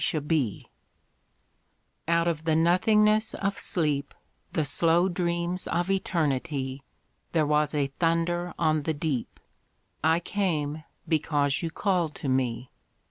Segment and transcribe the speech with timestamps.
[0.01, 0.69] The Call
[2.15, 4.15] Out of the nothingness of sleep,
[4.51, 6.81] The slow dreams of Eternity,
[7.33, 9.39] There was a thunder on the deep:
[10.03, 12.71] I came, because you called to me.